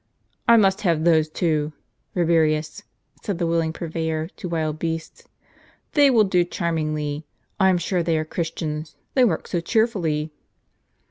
[0.49, 1.73] "I must have those two,
[2.15, 2.81] Kabirius,"
[3.21, 5.25] said the willing pur veyor to wild beasts;"
[5.93, 7.27] they will do charmingly.
[7.59, 10.33] I am sure they are Christians, they work so cheerfully."